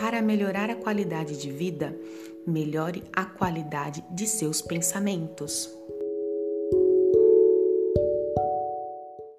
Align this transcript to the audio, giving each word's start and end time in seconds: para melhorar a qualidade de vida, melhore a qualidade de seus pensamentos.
para 0.00 0.22
melhorar 0.22 0.70
a 0.70 0.74
qualidade 0.74 1.36
de 1.36 1.50
vida, 1.50 1.94
melhore 2.46 3.04
a 3.12 3.26
qualidade 3.26 4.02
de 4.10 4.26
seus 4.26 4.62
pensamentos. 4.62 5.68